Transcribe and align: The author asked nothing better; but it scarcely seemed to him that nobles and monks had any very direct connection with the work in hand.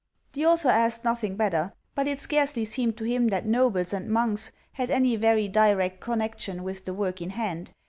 The 0.33 0.47
author 0.47 0.69
asked 0.69 1.03
nothing 1.03 1.35
better; 1.35 1.73
but 1.93 2.07
it 2.07 2.17
scarcely 2.17 2.65
seemed 2.65 2.97
to 2.97 3.03
him 3.03 3.27
that 3.27 3.45
nobles 3.45 3.93
and 3.93 4.09
monks 4.09 4.51
had 4.71 4.89
any 4.89 5.15
very 5.15 5.47
direct 5.47 5.99
connection 5.99 6.63
with 6.63 6.85
the 6.85 6.93
work 6.95 7.21
in 7.21 7.29
hand. 7.29 7.71